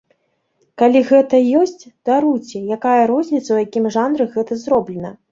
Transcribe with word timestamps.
Калі 0.81 0.99
гэта 1.09 1.41
ёсць, 1.59 1.83
даруйце, 2.09 2.61
якая 2.75 3.01
розніца, 3.11 3.49
у 3.57 3.59
якім 3.65 3.85
жанры 3.97 4.27
гэта 4.33 4.57
зроблена. 4.63 5.13